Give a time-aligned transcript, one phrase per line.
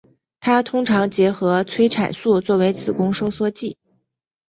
[0.39, 3.77] 它通常结合催产素作为子宫收缩剂。